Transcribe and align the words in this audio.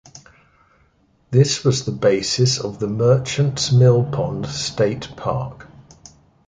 This 1.29 1.63
was 1.63 1.85
the 1.85 1.91
basis 1.91 2.57
of 2.59 2.79
the 2.79 2.87
Merchants 2.87 3.69
Millpond 3.71 4.47
State 4.47 5.09
Park. 5.15 5.67